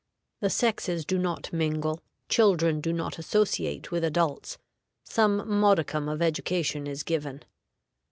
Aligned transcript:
The 0.39 0.49
sexes 0.49 1.05
do 1.05 1.19
not 1.19 1.53
mingle, 1.53 2.01
children 2.27 2.81
do 2.81 2.91
not 2.91 3.19
associate 3.19 3.91
with 3.91 4.03
adults: 4.03 4.57
some 5.03 5.47
modicum 5.47 6.09
of 6.09 6.23
education 6.23 6.87
is 6.87 7.03
given. 7.03 7.43